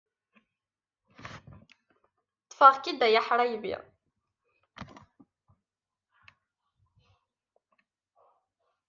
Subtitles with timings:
[2.47, 3.75] Ḍḍfeɣ-k-id a aḥṛaymi!